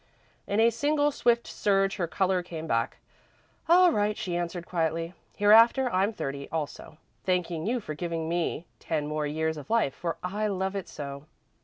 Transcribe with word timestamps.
In 0.47 0.59
a 0.59 0.71
single 0.71 1.11
swift 1.11 1.45
surge 1.45 1.97
her 1.97 2.07
colour 2.07 2.41
came 2.41 2.65
back. 2.65 2.97
"All 3.69 3.91
right," 3.91 4.17
she 4.17 4.35
answered, 4.35 4.65
quietly, 4.65 5.13
"hereafter 5.37 5.91
I'm 5.93 6.11
thirty, 6.11 6.49
also. 6.49 6.97
Thanking 7.23 7.67
you 7.67 7.79
for 7.79 7.93
giving 7.93 8.27
me 8.27 8.65
ten 8.79 9.05
more 9.05 9.27
years 9.27 9.57
of 9.57 9.69
life, 9.69 9.93
for 9.93 10.17
I 10.23 10.47
love 10.47 10.75
it 10.75 10.89
so!" 10.89 11.25